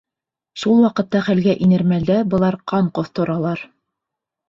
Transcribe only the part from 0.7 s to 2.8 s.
ваҡытта хәлгә инер мәлдә былар